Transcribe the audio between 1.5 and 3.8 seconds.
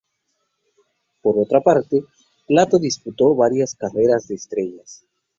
parte, Plato disputó varias